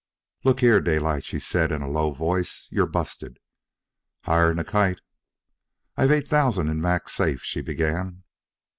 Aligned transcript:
"Look 0.43 0.61
here, 0.61 0.81
Daylight," 0.81 1.25
she 1.25 1.37
said, 1.37 1.69
in 1.69 1.83
a 1.83 1.87
low 1.87 2.11
voice, 2.11 2.67
"you're 2.71 2.87
busted." 2.87 3.37
"Higher'n 4.21 4.57
a 4.57 4.63
kite." 4.63 5.01
"I've 5.95 6.09
eight 6.09 6.27
thousand 6.27 6.69
in 6.69 6.81
Mac's 6.81 7.13
safe" 7.13 7.43
she 7.43 7.61
began. 7.61 8.23